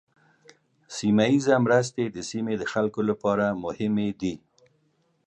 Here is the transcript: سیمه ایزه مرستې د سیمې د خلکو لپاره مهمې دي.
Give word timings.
سیمه 0.97 1.25
ایزه 1.31 1.55
مرستې 1.65 2.03
د 2.09 2.17
سیمې 2.29 2.55
د 2.59 2.63
خلکو 2.73 3.01
لپاره 3.09 3.45
مهمې 3.63 4.09
دي. 4.21 4.35